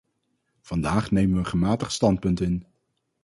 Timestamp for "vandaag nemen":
0.61-1.33